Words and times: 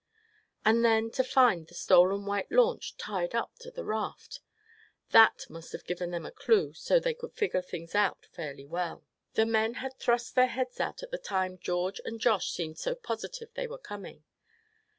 And 0.65 0.83
then 0.83 1.11
to 1.11 1.23
find 1.23 1.67
the 1.67 1.75
stolen 1.75 2.25
white 2.25 2.51
launch 2.51 2.97
tied 2.97 3.35
up 3.35 3.51
to 3.59 3.69
the 3.69 3.85
raft 3.85 4.39
that 5.11 5.45
must 5.47 5.73
have 5.73 5.85
given 5.85 6.09
them 6.09 6.25
a 6.25 6.31
clue 6.31 6.73
so 6.73 6.99
they 6.99 7.13
could 7.13 7.35
figure 7.35 7.61
things 7.61 7.93
out 7.93 8.25
fairly 8.31 8.65
well. 8.65 9.05
The 9.35 9.45
men 9.45 9.75
had 9.75 9.99
thrust 9.99 10.33
their 10.33 10.47
heads 10.47 10.79
out 10.79 11.03
at 11.03 11.11
the 11.11 11.19
time 11.19 11.59
George 11.59 12.01
and 12.03 12.19
Josh 12.19 12.49
seemed 12.49 12.79
so 12.79 12.95
positive 12.95 13.53
they 13.53 13.67
were 13.67 13.77
coming. 13.77 14.23